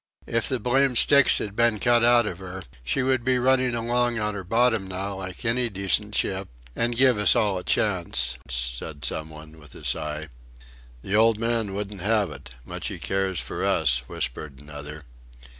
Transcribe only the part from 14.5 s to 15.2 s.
another.